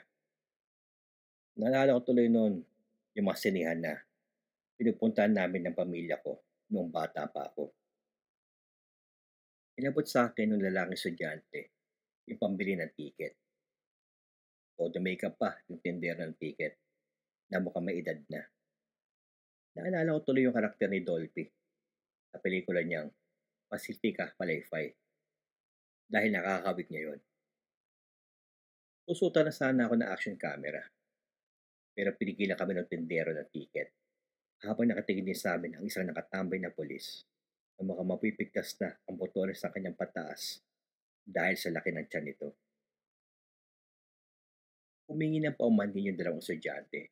Naalala 1.57 1.97
ko 1.97 2.13
tuloy 2.13 2.29
noon 2.29 2.61
yung 3.17 3.25
mga 3.25 3.41
sinihan 3.41 3.79
na 3.81 3.97
pinupuntahan 4.77 5.33
namin 5.33 5.65
ng 5.65 5.75
pamilya 5.77 6.21
ko 6.21 6.37
noong 6.69 6.93
bata 6.93 7.25
pa 7.25 7.49
ako. 7.49 7.73
Inabot 9.81 10.05
sa 10.05 10.29
akin 10.29 10.53
ng 10.53 10.61
lalaking 10.61 10.93
estudyante 10.93 11.61
yung 12.29 12.37
pambili 12.37 12.77
ng 12.77 12.93
ticket. 12.93 13.33
O 14.77 14.93
makeup 15.01 15.41
pa 15.41 15.57
yung 15.73 15.81
tindera 15.81 16.21
ng 16.21 16.37
ticket 16.37 16.77
na 17.49 17.57
mukhang 17.57 17.81
may 17.81 17.97
edad 17.97 18.21
na. 18.29 18.45
Naalala 19.73 20.21
ko 20.21 20.29
tuloy 20.29 20.45
yung 20.45 20.53
karakter 20.53 20.85
ni 20.85 21.01
Dolphy 21.01 21.56
sa 22.37 22.45
pelikula 22.45 22.85
niyang 22.85 23.09
Pacifica 23.65 24.29
Palayfay 24.37 24.93
dahil 26.05 26.29
nakakawig 26.29 26.85
niya 26.93 27.01
yon. 27.09 27.19
Susuta 29.09 29.41
na 29.41 29.49
sana 29.49 29.89
ako 29.89 29.97
ng 29.97 30.05
action 30.13 30.37
camera 30.37 30.85
pero 31.97 32.13
pinigilan 32.13 32.53
kami 32.53 32.77
ng 32.77 32.85
tindero 32.85 33.33
ng 33.33 33.49
ticket 33.49 33.89
habang 34.61 34.93
nakatingin 34.93 35.25
din 35.25 35.33
sa 35.33 35.57
amin 35.57 35.81
ang 35.81 35.83
isang 35.89 36.05
nakatambay 36.05 36.61
na 36.61 36.69
polis 36.69 37.25
na 37.81 37.89
mukhang 37.89 38.05
mapipigtas 38.13 38.77
na 38.77 38.93
ang 39.09 39.17
botones 39.17 39.57
sa 39.57 39.73
kanyang 39.73 39.97
pataas 39.97 40.61
dahil 41.25 41.57
sa 41.57 41.73
laki 41.73 41.89
ng 41.89 42.05
tiyan 42.05 42.25
nito. 42.29 42.53
Humingi 45.09 45.41
ng 45.41 45.57
paumanhin 45.57 46.13
yung 46.13 46.17
dalawang 46.21 46.45
estudyante 46.45 47.09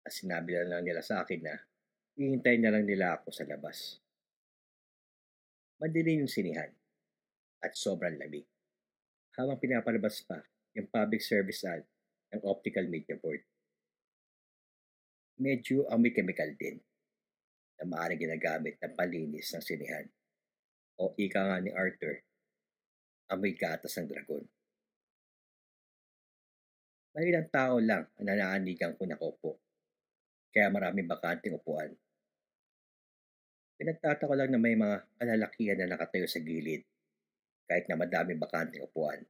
at 0.00 0.12
sinabi 0.16 0.56
na 0.56 0.80
lang 0.80 0.82
nila 0.88 1.04
sa 1.04 1.20
akin 1.20 1.40
na 1.44 1.54
hihintayin 2.16 2.64
na 2.64 2.72
lang 2.72 2.88
nila 2.88 3.20
ako 3.20 3.28
sa 3.28 3.44
labas. 3.44 4.05
Madilim 5.76 6.24
yung 6.24 6.32
sinihan 6.32 6.72
at 7.60 7.76
sobrang 7.76 8.16
lamig. 8.16 8.48
Habang 9.36 9.60
pinapalabas 9.60 10.24
pa 10.24 10.40
yung 10.72 10.88
public 10.88 11.20
service 11.20 11.60
ad 11.68 11.84
ng 12.32 12.40
optical 12.48 12.88
media 12.88 13.20
board. 13.20 13.44
Medyo 15.36 15.84
amoy 15.92 16.16
chemical 16.16 16.48
din 16.56 16.80
na 17.76 17.84
maaaring 17.84 18.24
ginagamit 18.24 18.80
ng 18.80 18.92
palinis 18.96 19.52
ng 19.52 19.60
sinihan. 19.60 20.08
O 20.96 21.12
ika 21.20 21.44
nga 21.44 21.60
ni 21.60 21.68
Arthur, 21.76 22.24
amoy 23.28 23.52
gatas 23.52 24.00
ng 24.00 24.08
dragon. 24.08 24.48
Malilang 27.12 27.48
tao 27.52 27.76
lang 27.84 28.08
ang 28.16 28.24
nanaanigan 28.24 28.96
ko 28.96 29.04
na 29.04 29.20
kopo. 29.20 29.60
Kaya 30.48 30.72
maraming 30.72 31.04
bakanting 31.04 31.52
upuan. 31.52 31.92
Pinagtataka 33.76 34.32
lang 34.32 34.48
na 34.48 34.60
may 34.60 34.72
mga 34.72 35.04
kalalakihan 35.20 35.76
na 35.76 35.92
nakatayo 35.92 36.24
sa 36.24 36.40
gilid 36.40 36.80
kahit 37.68 37.84
na 37.92 38.00
madaming 38.00 38.40
bakanteng 38.40 38.88
upuan. 38.88 39.20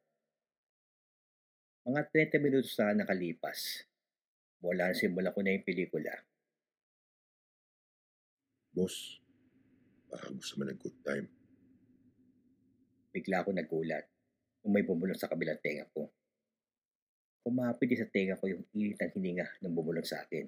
Mga 1.82 2.30
30 2.38 2.46
minutos 2.46 2.70
na 2.78 3.02
nakalipas 3.02 3.82
mula 4.62 4.90
na 4.90 4.94
simulan 4.94 5.34
ko 5.34 5.42
na 5.42 5.50
yung 5.50 5.66
pelikula. 5.66 6.14
Boss, 8.70 9.18
baka 10.06 10.30
gusto 10.30 10.62
mo 10.62 10.62
ng 10.62 10.78
good 10.78 10.98
time. 11.02 11.26
Bigla 13.10 13.42
ako 13.42 13.50
nagulat 13.50 14.06
nung 14.62 14.78
may 14.78 14.86
bumulong 14.86 15.18
sa 15.18 15.26
kabilang 15.26 15.58
tenga 15.58 15.90
ko. 15.90 16.06
Kumapit 17.42 17.90
din 17.90 17.98
sa 17.98 18.10
tenga 18.10 18.38
ko 18.38 18.46
yung 18.46 18.62
init 18.78 18.98
ng 18.98 19.10
hininga 19.10 19.46
ng 19.62 19.74
bumulong 19.74 20.06
sa 20.06 20.22
akin. 20.22 20.46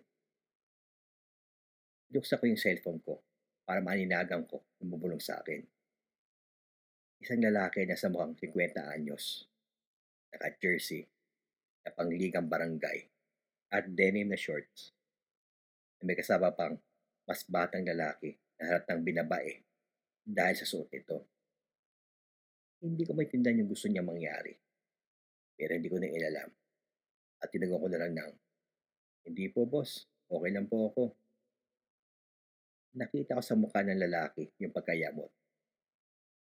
Binuksan 2.14 2.38
ko 2.38 2.44
yung 2.46 2.62
cellphone 2.62 3.02
ko 3.02 3.27
para 3.68 3.84
maninagang 3.84 4.48
ko 4.48 4.64
yung 4.80 4.96
bumulong 4.96 5.20
sa 5.20 5.44
akin. 5.44 5.60
Isang 7.20 7.44
lalaki 7.44 7.84
na 7.84 8.00
sa 8.00 8.08
mukhang 8.08 8.32
50 8.32 8.96
anyos, 8.96 9.44
naka-jersey, 10.32 11.04
na 11.84 11.92
pangligang 11.92 12.48
barangay, 12.48 13.04
at 13.68 13.84
denim 13.92 14.32
na 14.32 14.40
shorts. 14.40 14.96
Na 16.00 16.08
may 16.08 16.16
kasama 16.16 16.48
pang 16.56 16.80
mas 17.28 17.44
batang 17.44 17.84
lalaki 17.84 18.40
na 18.56 18.72
halatang 18.72 19.04
binabae 19.04 19.60
dahil 20.24 20.56
sa 20.56 20.64
suot 20.64 20.88
nito. 20.88 21.28
Hindi 22.80 23.04
ko 23.04 23.12
maintindihan 23.12 23.60
yung 23.60 23.68
gusto 23.68 23.84
niya 23.92 24.00
mangyari. 24.00 24.56
Pero 25.60 25.76
hindi 25.76 25.92
ko 25.92 26.00
na 26.00 26.08
ilalam. 26.08 26.48
At 27.44 27.52
tinagon 27.52 27.84
ko 27.84 27.88
na 27.92 28.00
lang 28.00 28.16
ng, 28.16 28.32
Hindi 29.28 29.52
po 29.52 29.68
boss, 29.68 30.08
okay 30.32 30.56
lang 30.56 30.72
po 30.72 30.88
ako. 30.88 31.27
Nakita 32.96 33.36
ko 33.36 33.42
sa 33.44 33.58
mukha 33.58 33.84
ng 33.84 34.00
lalaki 34.00 34.48
yung 34.62 34.72
pagkayamot. 34.72 35.28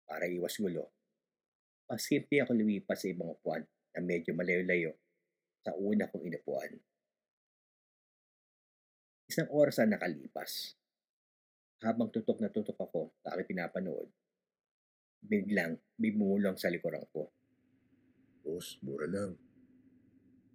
Para 0.06 0.30
iwas 0.30 0.54
gulo, 0.62 0.94
pasimple 1.90 2.42
ako 2.42 2.54
lumipas 2.54 3.02
sa 3.02 3.10
ibang 3.10 3.34
upuan 3.34 3.66
na 3.66 4.00
medyo 4.04 4.30
malayo-layo 4.36 4.94
sa 5.66 5.74
una 5.74 6.06
kong 6.06 6.30
inupuan. 6.30 6.78
Isang 9.26 9.50
oras 9.50 9.82
na 9.82 9.98
nakalipas. 9.98 10.78
Habang 11.82 12.14
tutok 12.14 12.38
na 12.38 12.54
tutok 12.54 12.78
ako 12.78 13.10
sa 13.20 13.34
aking 13.34 13.58
pinapanood, 13.58 14.06
biglang 15.18 15.74
bimulong 15.98 16.54
sa 16.54 16.70
likuran 16.70 17.02
ko. 17.10 17.26
Boss, 18.46 18.78
mura 18.86 19.10
lang. 19.10 19.34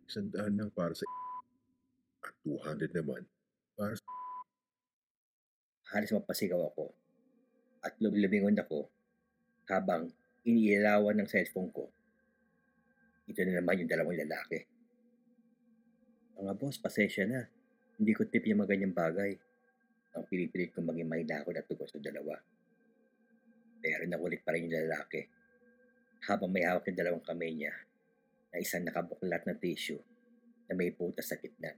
Isang 0.07 0.31
daan 0.31 0.55
lang 0.55 0.71
para 0.71 0.95
sa 0.95 1.03
at 2.21 2.35
200 2.45 2.93
naman 3.01 3.25
para 3.73 3.97
sa 3.97 4.20
Halos 5.91 6.15
mapasigaw 6.15 6.71
ako 6.71 6.95
at 7.83 7.97
lumilingon 7.99 8.55
ako 8.55 8.87
habang 9.67 10.07
iniilawan 10.47 11.19
ng 11.19 11.27
cellphone 11.27 11.67
ko. 11.75 11.91
Ito 13.27 13.43
na 13.43 13.59
naman 13.59 13.83
yung 13.83 13.91
dalawang 13.91 14.19
lalaki. 14.23 14.59
Mga 16.39 16.53
boss, 16.57 16.79
pasensya 16.79 17.27
na. 17.27 17.43
Hindi 17.99 18.11
ko 18.15 18.25
tip 18.25 18.47
yung 18.47 18.63
mga 18.63 18.73
ganyang 18.73 18.95
bagay. 18.95 19.31
Ang 20.17 20.23
pinipilit 20.27 20.73
kong 20.73 20.89
maging 20.89 21.07
mahinahon 21.07 21.55
at 21.59 21.67
tugon 21.67 21.87
sa 21.87 22.01
dalawa. 22.01 22.39
Pero 23.83 24.03
nakulit 24.07 24.41
pa 24.47 24.55
rin 24.55 24.67
yung 24.67 24.75
lalaki. 24.87 25.27
Habang 26.27 26.51
may 26.51 26.65
hawak 26.65 26.87
yung 26.87 26.97
dalawang 26.97 27.25
kamay 27.25 27.51
niya 27.51 27.73
na 28.51 28.59
isang 28.59 28.83
nakabuklat 28.83 29.43
na 29.47 29.55
tissue 29.55 30.01
na 30.67 30.73
may 30.75 30.91
butas 30.91 31.31
sa 31.31 31.39
gitna. 31.39 31.71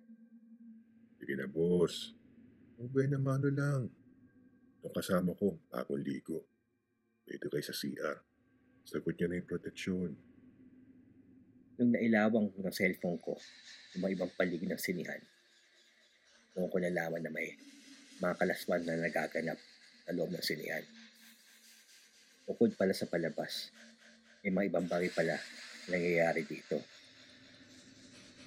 Sige 1.17 1.33
na, 1.37 1.47
boss. 1.47 2.13
Mabay 2.77 3.07
na 3.07 3.19
mano 3.21 3.47
lang. 3.53 4.02
Yung 4.83 4.91
kasama 4.91 5.31
ko, 5.39 5.55
akong 5.71 6.03
ligo. 6.03 6.43
Dito 7.23 7.47
kayo 7.47 7.63
sa 7.63 7.71
CR. 7.71 8.19
Sagot 8.83 9.15
niya 9.15 9.31
na 9.31 9.39
yung 9.39 9.47
proteksyon. 9.47 10.11
Nung 11.79 11.91
nailawang 11.95 12.51
ko 12.51 12.59
ng 12.59 12.75
cellphone 12.75 13.15
ko, 13.23 13.39
yung 13.95 14.01
mga 14.03 14.13
ibang 14.19 14.31
paligid 14.35 14.67
ng 14.67 14.77
sinihan, 14.77 15.23
noon 16.53 16.69
ko 16.69 16.77
nalaman 16.77 17.23
na 17.23 17.31
may 17.31 17.55
mga 18.19 18.35
kalaswan 18.37 18.83
na 18.83 18.99
nagaganap 18.99 19.57
sa 20.03 20.11
loob 20.11 20.29
ng 20.35 20.43
sinihan. 20.43 20.83
Bukod 22.43 22.75
pala 22.75 22.91
sa 22.91 23.07
palabas, 23.07 23.71
may 24.43 24.51
mga 24.51 24.67
ibang 24.67 24.87
bagay 24.91 25.09
pala 25.15 25.39
na 25.87 25.95
nangyayari 25.95 26.43
dito. 26.43 26.83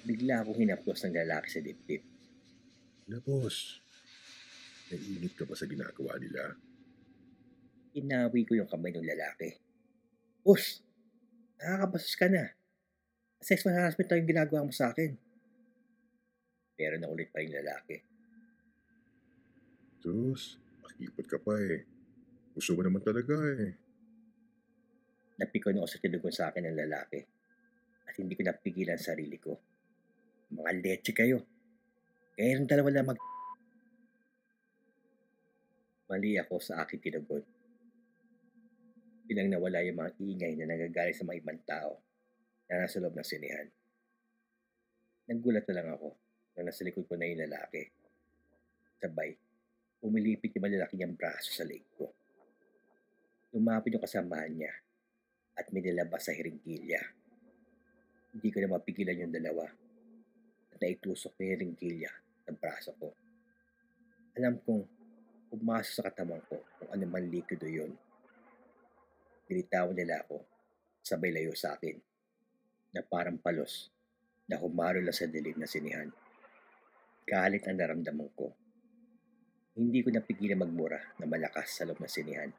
Bigla 0.05 0.45
akong 0.45 0.61
hinaplos 0.61 1.01
ng 1.01 1.17
lalaki 1.17 1.49
sa 1.49 1.65
dibdib. 1.65 2.05
Na, 3.09 3.17
boss. 4.87 4.95
Naiinit 4.95 5.33
ka 5.35 5.43
ba 5.43 5.55
sa 5.55 5.67
ginagawa 5.67 6.15
nila? 6.15 6.55
Inawi 7.97 8.47
ko 8.47 8.55
yung 8.55 8.69
kamay 8.69 8.95
ng 8.95 9.03
lalaki. 9.03 9.59
Boss, 10.45 10.79
nakakabasos 11.59 12.15
ka 12.15 12.31
na. 12.31 12.55
Sexual 13.43 13.75
harassment 13.75 14.07
lang 14.09 14.19
yung 14.23 14.31
ginagawa 14.31 14.65
mo 14.65 14.71
sa 14.71 14.95
akin. 14.95 15.11
Pero 16.77 16.95
naulit 17.01 17.33
pa 17.33 17.41
yung 17.43 17.57
lalaki. 17.57 17.99
Sus, 19.99 20.61
makipot 20.85 21.25
ka 21.25 21.37
pa 21.41 21.57
eh. 21.57 21.83
Gusto 22.53 22.77
mo 22.77 22.81
naman 22.85 23.01
talaga 23.01 23.33
eh. 23.59 23.73
Napikon 25.37 25.77
ako 25.77 25.89
sa 25.89 26.01
tinugon 26.01 26.33
sa 26.33 26.49
akin 26.49 26.65
ng 26.65 26.79
lalaki. 26.79 27.21
At 28.07 28.15
hindi 28.17 28.33
ko 28.33 28.41
napigilan 28.45 28.97
sarili 28.97 29.37
ko. 29.37 29.53
Mga 30.53 30.71
leche 30.81 31.11
kayo. 31.13 31.43
Kaya 32.33 32.57
yung 32.57 32.69
dalawa 32.69 32.89
lang 32.93 33.09
mag... 33.09 33.19
Mali 36.07 36.39
ako 36.39 36.55
sa 36.63 36.87
aking 36.87 37.03
tinugon. 37.03 37.43
Bilang 39.27 39.51
nawala 39.51 39.83
yung 39.83 39.99
mga 39.99 40.15
ingay 40.23 40.53
na 40.55 40.71
nagagaling 40.71 41.11
sa 41.11 41.27
mga 41.27 41.39
ibang 41.43 41.59
tao 41.67 41.99
na 42.71 42.87
nasa 42.87 43.03
loob 43.03 43.11
ng 43.11 43.27
sinihan. 43.27 43.67
Naggulat 45.27 45.67
na 45.67 45.75
lang 45.75 45.87
ako 45.99 46.15
na 46.55 46.71
nasa 46.71 46.87
likod 46.87 47.03
ko 47.11 47.19
na 47.19 47.27
yung 47.27 47.43
lalaki. 47.43 47.91
Sabay, 49.03 49.35
umilipit 49.99 50.55
yung 50.55 50.63
malalaki 50.71 50.95
niyang 50.95 51.19
braso 51.19 51.51
sa 51.51 51.67
leg 51.67 51.83
ko. 51.99 52.07
Lumapit 53.51 53.99
yung 53.99 54.03
kasamahan 54.07 54.55
niya 54.55 54.73
at 55.59 55.67
may 55.75 55.83
nilabas 55.83 56.23
sa 56.23 56.31
hiringkilya. 56.31 57.03
Hindi 58.31 58.47
ko 58.47 58.57
na 58.63 58.79
mapigilan 58.79 59.27
yung 59.27 59.35
dalawa 59.35 59.67
at 60.71 60.77
naitusok 60.79 61.35
na 61.35 61.43
yung 61.43 61.53
hiringkilya 61.59 62.11
ng 62.47 62.57
braso 62.63 62.95
ko. 62.95 63.11
Alam 64.39 64.63
kong 64.63 64.96
pumasok 65.47 65.93
sa 65.95 66.05
katawan 66.11 66.43
ko 66.45 66.59
kung 66.77 66.89
ano 66.91 67.05
man 67.07 67.25
likido 67.27 67.65
yun. 67.65 67.95
Binitawan 69.47 69.95
nila 69.95 70.27
ako 70.27 70.43
sabay 71.07 71.31
layo 71.31 71.55
sa 71.55 71.79
akin 71.79 71.95
na 72.91 72.99
parang 72.99 73.39
palos 73.39 73.87
na 74.51 74.59
humalo 74.59 74.99
lang 74.99 75.15
sa 75.15 75.27
dilim 75.27 75.55
na 75.55 75.67
sinihan. 75.67 76.11
Galit 77.23 77.63
ang 77.67 77.79
naramdaman 77.79 78.27
ko. 78.35 78.51
Hindi 79.79 80.03
ko 80.03 80.11
napigilan 80.11 80.59
magmura 80.59 80.99
na 81.19 81.27
malakas 81.27 81.79
sa 81.79 81.87
loob 81.87 81.99
ng 81.99 82.11
sinihan. 82.11 82.51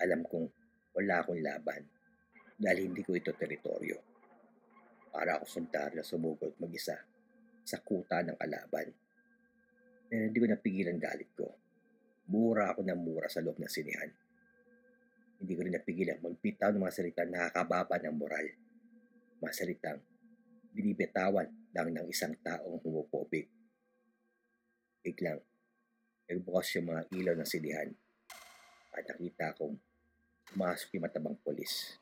Alam 0.00 0.24
kong 0.24 0.46
wala 0.96 1.20
akong 1.20 1.40
laban 1.44 1.82
dahil 2.56 2.88
hindi 2.88 3.04
ko 3.04 3.12
ito 3.12 3.36
teritoryo. 3.36 3.96
Para 5.12 5.40
ako 5.40 5.44
sundar 5.44 5.92
na 5.92 6.04
sumugod 6.04 6.56
mag-isa 6.60 6.96
sa 7.64 7.76
kuta 7.84 8.24
ng 8.24 8.36
kalaban. 8.36 8.88
Pero 10.06 10.22
hindi 10.28 10.38
ko 10.40 10.46
napigilan 10.48 10.96
galit 11.00 11.32
ko. 11.36 11.65
Mura 12.26 12.74
ako 12.74 12.82
ng 12.82 12.98
mura 12.98 13.30
sa 13.30 13.38
loob 13.38 13.62
ng 13.62 13.70
sinihan. 13.70 14.10
Hindi 15.38 15.52
ko 15.54 15.60
rin 15.62 15.74
napigilan 15.78 16.18
magbitaw 16.18 16.74
ng 16.74 16.82
mga 16.82 16.96
salita 16.96 17.22
na 17.22 17.46
nakakababa 17.46 18.02
ng 18.02 18.16
moral. 18.18 18.46
Mga 19.38 19.52
salitang 19.54 20.00
binibitawan 20.74 21.46
lang 21.70 21.94
ng 21.94 22.06
isang 22.10 22.34
taong 22.42 22.82
humupobik. 22.82 23.46
Biglang, 25.06 25.38
nagbukas 26.26 26.74
yung 26.74 26.90
mga 26.90 27.02
ilaw 27.14 27.34
ng 27.38 27.46
sinihan 27.46 27.88
at 28.90 29.06
nakita 29.06 29.54
kong 29.54 29.78
pumasok 30.50 30.98
yung 30.98 31.06
matabang 31.06 31.38
polis. 31.46 31.94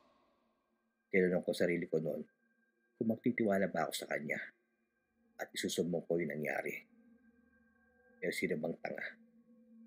Tinanong 1.13 1.45
ko 1.45 1.53
sarili 1.53 1.85
ko 1.85 2.01
noon 2.01 2.25
kung 2.97 3.07
magtitiwala 3.13 3.69
ba 3.69 3.85
ako 3.85 3.93
sa 3.93 4.09
kanya 4.09 4.41
at 5.37 5.53
isusumbong 5.53 6.01
ko 6.09 6.17
yung 6.17 6.33
nangyari. 6.33 6.81
Pero 8.17 8.33
sino 8.33 8.57
bang 8.57 8.73
tanga 8.81 9.24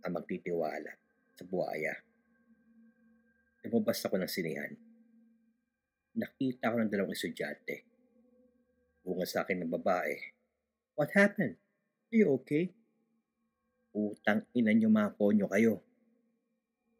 ang 0.09 0.17
magtitiwala 0.17 0.93
sa 1.37 1.45
buhaya? 1.45 1.95
Lumabas 3.69 4.01
ako 4.01 4.17
ng 4.17 4.33
sinihan. 4.33 4.73
Nakita 6.17 6.73
ko 6.73 6.77
ng 6.81 6.91
dalawang 6.91 7.13
estudyante. 7.13 7.85
Bunga 9.05 9.29
sa 9.29 9.45
akin 9.45 9.61
ng 9.61 9.73
babae. 9.77 10.17
What 10.97 11.13
happened? 11.13 11.61
Are 12.09 12.17
you 12.17 12.33
okay? 12.41 12.73
Utang 13.93 14.49
ina 14.57 14.73
nyo 14.73 14.89
mga 14.89 15.15
konyo 15.21 15.47
kayo. 15.53 15.85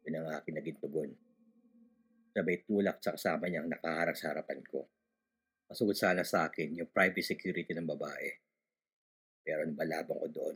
Yun 0.05 0.21
ang 0.21 0.41
aking 0.41 0.55
naging 0.57 0.79
tugon. 0.81 1.11
Sabay 2.33 2.65
tulak 2.65 3.01
sa 3.01 3.13
kasama 3.17 3.49
niyang 3.49 3.69
nakaharap 3.69 4.15
sa 4.17 4.33
harapan 4.33 4.61
ko. 4.65 4.85
Masugod 5.69 5.97
sana 5.97 6.25
sa 6.25 6.49
akin 6.49 6.81
yung 6.81 6.89
private 6.89 7.21
security 7.21 7.77
ng 7.77 7.85
babae. 7.85 8.29
Pero 9.45 9.69
nabalabang 9.69 10.17
ko 10.17 10.27
doon. 10.33 10.55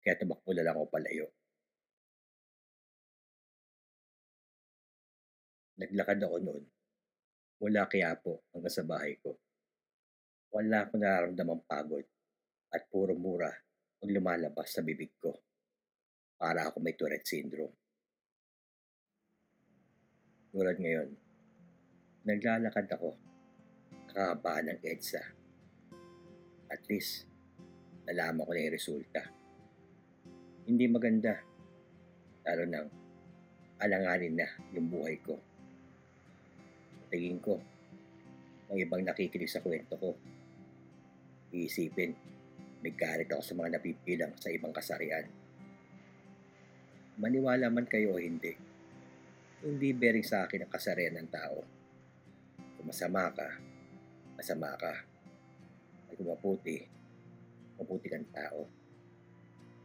Kaya 0.00 0.16
tumakbo 0.16 0.56
na 0.56 0.64
lang 0.64 0.76
ako 0.76 0.88
palayo. 0.88 1.35
Naglakad 5.76 6.24
ako 6.24 6.36
noon 6.40 6.64
mula 7.60 7.88
Quiapo 7.88 8.48
hanggang 8.52 8.72
sa 8.72 8.84
bahay 8.84 9.16
ko. 9.20 9.36
Wala 10.52 10.88
akong 10.88 11.00
nararamdamang 11.00 11.64
pagod 11.68 12.04
at 12.72 12.82
puro 12.88 13.12
mura 13.16 13.52
ang 14.00 14.10
lumalabas 14.12 14.72
sa 14.72 14.84
bibig 14.84 15.16
ko. 15.20 15.32
Para 16.36 16.68
ako 16.68 16.80
may 16.84 16.96
Tourette 16.96 17.28
syndrome. 17.28 17.72
Tulad 20.52 20.76
ngayon, 20.80 21.08
naglalakad 22.24 22.88
ako 22.92 23.16
kakabahan 24.12 24.72
ng 24.72 24.80
EDSA. 24.80 25.24
At 26.72 26.80
least, 26.88 27.28
nalaman 28.08 28.44
ko 28.44 28.52
na 28.52 28.64
yung 28.64 28.76
resulta. 28.76 29.22
Hindi 30.64 30.84
maganda, 30.88 31.36
lalo 32.48 32.64
nang 32.64 32.88
alanganin 33.80 34.40
na 34.40 34.48
yung 34.72 34.88
buhay 34.88 35.20
ko. 35.20 35.36
Tingin 37.16 37.40
ko, 37.40 37.56
ng 38.68 38.76
ibang 38.76 39.00
nakikinig 39.00 39.48
sa 39.48 39.64
kwento 39.64 39.96
ko, 39.96 40.12
iisipin, 41.48 42.12
may 42.84 42.92
galit 42.92 43.32
ako 43.32 43.40
sa 43.40 43.56
mga 43.56 43.80
napipilang 43.80 44.36
sa 44.36 44.52
ibang 44.52 44.68
kasarian. 44.68 45.24
Maniwala 47.16 47.72
man 47.72 47.88
kayo 47.88 48.12
o 48.12 48.20
hindi, 48.20 48.52
hindi 49.64 49.96
bearing 49.96 50.28
sa 50.28 50.44
akin 50.44 50.68
ang 50.68 50.72
kasarian 50.76 51.16
ng 51.16 51.32
tao. 51.32 51.64
Kung 52.76 52.84
masama 52.84 53.32
ka, 53.32 53.48
masama 54.36 54.76
ka. 54.76 54.92
At 56.12 56.20
kung 56.20 56.28
maputi, 56.28 56.84
maputi 57.80 58.12
kang 58.12 58.28
tao. 58.28 58.68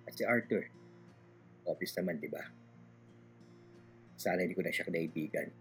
At 0.04 0.20
si 0.20 0.28
Arthur, 0.28 0.68
office 1.64 1.96
naman, 1.96 2.20
di 2.20 2.28
ba? 2.28 2.44
Sana 4.20 4.44
hindi 4.44 4.52
ko 4.52 4.68
na 4.68 4.76
siya 4.76 4.84
kinaibigan. 4.84 5.61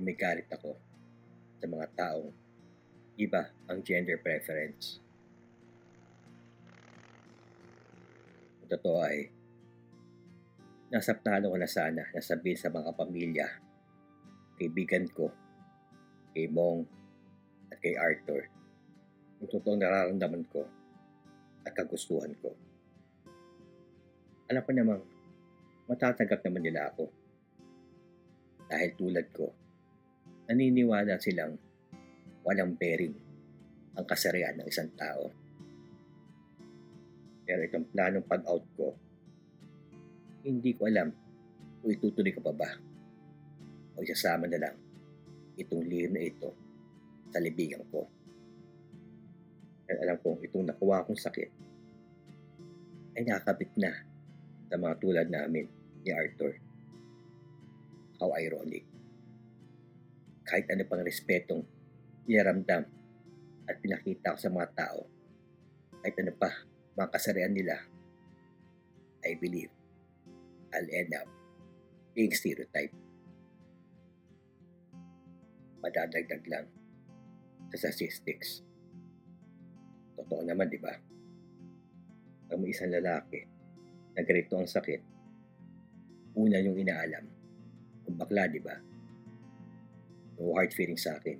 May 0.00 0.16
galit 0.16 0.48
ako 0.48 0.80
sa 1.60 1.68
mga 1.68 1.86
taong 1.92 2.32
iba 3.20 3.52
ang 3.68 3.84
gender 3.84 4.16
preference. 4.16 4.96
Ang 8.64 8.68
totoo 8.72 9.04
ay, 9.04 9.28
nasa 10.88 11.12
plano 11.12 11.52
ko 11.52 11.56
na 11.60 11.68
sana 11.68 12.08
na 12.16 12.20
sabihin 12.24 12.56
sa 12.56 12.72
mga 12.72 12.96
pamilya, 12.96 13.46
kaibigan 14.56 15.04
ko, 15.12 15.28
kay 16.32 16.48
Mong, 16.48 16.88
at 17.68 17.78
kay 17.84 17.92
Arthur, 18.00 18.48
yung 19.38 19.50
totoong 19.52 19.84
nararamdaman 19.84 20.48
ko 20.48 20.64
at 21.68 21.76
kagustuhan 21.76 22.32
ko. 22.40 22.56
Alam 24.48 24.64
ko 24.64 24.70
namang 24.72 25.02
matatanggap 25.92 26.40
naman 26.48 26.64
nila 26.64 26.88
ako. 26.88 27.04
Dahil 28.66 28.90
tulad 28.96 29.28
ko, 29.34 29.52
naniniwala 30.50 31.14
silang 31.22 31.54
walang 32.42 32.74
bearing 32.74 33.14
ang 33.94 34.02
kasarian 34.02 34.58
ng 34.58 34.66
isang 34.66 34.90
tao. 34.98 35.30
Pero 37.46 37.62
itong 37.62 37.86
planong 37.94 38.26
pag-out 38.26 38.66
ko, 38.74 38.90
hindi 40.42 40.74
ko 40.74 40.90
alam 40.90 41.14
kung 41.78 41.90
itutuloy 41.94 42.34
ko 42.34 42.42
pa 42.42 42.50
ba 42.50 42.70
o 43.94 44.02
isasama 44.02 44.50
na 44.50 44.58
lang 44.58 44.74
itong 45.54 45.86
lihim 45.86 46.18
na 46.18 46.26
ito 46.26 46.50
sa 47.30 47.38
libigan 47.38 47.86
ko. 47.86 48.10
Dahil 49.86 50.02
alam 50.02 50.18
kong 50.18 50.42
itong 50.50 50.66
nakuha 50.66 51.06
kong 51.06 51.20
sakit 51.20 51.50
ay 53.14 53.22
nakakabit 53.22 53.70
na 53.78 53.94
sa 54.66 54.74
mga 54.74 54.94
tulad 54.98 55.26
namin 55.30 55.70
ni 56.02 56.10
Arthur. 56.10 56.58
How 58.18 58.34
ironic. 58.34 58.89
Kahit 60.50 60.66
ano 60.66 60.82
pang 60.90 61.06
respetong 61.06 61.62
nilaramdam 62.26 62.82
at 63.70 63.76
pinakita 63.78 64.34
ko 64.34 64.38
sa 64.42 64.50
mga 64.50 64.68
tao, 64.74 65.06
kahit 66.02 66.18
ano 66.26 66.34
pa 66.34 66.50
mga 66.98 67.08
kasarian 67.14 67.54
nila, 67.54 67.78
I 69.22 69.38
believe 69.38 69.70
I'll 70.74 70.90
end 70.90 71.14
up 71.14 71.30
being 72.18 72.34
stereotyped. 72.34 72.98
Madadagdag 75.78 76.42
lang 76.50 76.66
sa 77.70 77.86
statistics. 77.94 78.66
Totoo 80.18 80.42
naman, 80.42 80.66
di 80.66 80.82
ba? 80.82 80.92
Ang 82.50 82.66
isang 82.66 82.90
lalaki 82.90 83.46
na 84.18 84.26
ganito 84.26 84.58
ang 84.58 84.66
sakit, 84.66 85.00
una 86.34 86.58
yung 86.58 86.74
inaalam, 86.74 87.24
kung 88.02 88.18
bakla, 88.18 88.50
di 88.50 88.58
ba? 88.58 88.89
No 90.40 90.56
hard 90.56 90.72
feeling 90.72 90.96
sa 90.96 91.20
akin. 91.20 91.36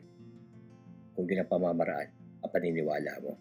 Kung 1.16 1.24
ginapamamaraan 1.24 2.12
ang 2.44 2.52
paniniwala 2.52 3.16
mo. 3.24 3.40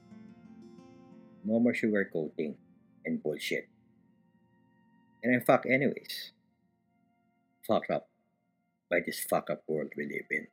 No 1.43 1.59
more 1.59 1.75
sugarcoating 1.75 2.55
and 3.03 3.19
bullshit. 3.19 3.67
And 5.19 5.35
I'm 5.35 5.43
fuck 5.43 5.67
anyways. 5.67 6.31
Fuck 7.67 7.91
up 7.91 8.07
by 8.87 9.03
this 9.03 9.19
fuck 9.19 9.51
up 9.51 9.67
world 9.67 9.91
we 9.99 10.07
live 10.07 10.31
in. 10.31 10.47